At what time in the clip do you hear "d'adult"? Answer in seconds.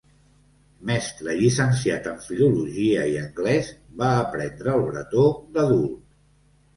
5.59-5.93